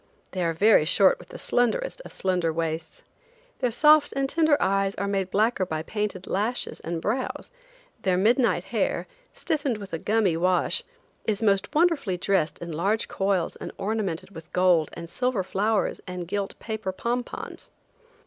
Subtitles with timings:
[0.31, 3.03] They are very short with the slenderest of slender waists.
[3.59, 7.51] Their soft and tender eyes are made blacker by painted lashes and brows;
[8.01, 10.81] their midnight hair, stiffened with a gummy wash,
[11.25, 16.27] is most wonderfully dressed in large coils and ornamented with gold and silver flowers and
[16.27, 17.69] gilt paper pom pons.